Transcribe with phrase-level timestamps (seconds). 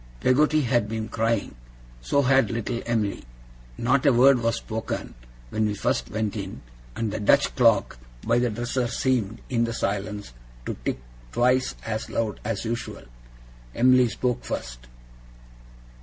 [0.19, 1.53] Peggotty had been crying.
[2.01, 3.23] So had little Em'ly.
[3.77, 5.13] Not a word was spoken
[5.51, 6.63] when we first went in;
[6.95, 10.33] and the Dutch clock by the dresser seemed, in the silence,
[10.65, 10.97] to tick
[11.31, 13.03] twice as loud as usual.
[13.75, 14.87] Em'ly spoke first.